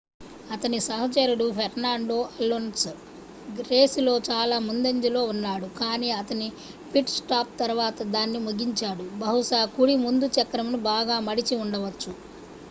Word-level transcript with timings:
అతని 0.49 0.77
సహచరుడు 0.85 1.45
Fernando 1.57 2.15
Alonso 2.37 2.93
రేసులో 3.67 4.15
చాలా 4.29 4.57
ముందంజలో 4.65 5.21
ఉన్నాడు 5.33 5.69
కాని 5.77 6.09
అతని 6.17 6.47
పిట్-స్టాప్ 6.91 7.53
తర్వాత 7.61 8.09
దాన్ని 8.11 8.41
ముగించాడు 8.47 9.05
బహుశా 9.19 9.61
కుడి 9.75 9.97
ముందు 10.05 10.29
చక్రమును 10.37 10.81
బాగా 10.89 11.17
మడిచి 11.27 11.55
ఉండవచ్చు 11.63 12.13